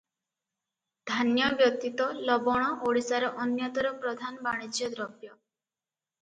ଧାନ୍ୟ 1.09 1.49
ବ୍ୟତୀତ 1.59 2.07
ଲବଣ 2.29 2.71
ଓଡିଶାର 2.87 3.29
ଅନ୍ୟତର 3.45 3.93
ପ୍ରଧାନ 4.07 4.43
ବାଣିଜ୍ୟଦ୍ରବ୍ୟ। 4.49 5.33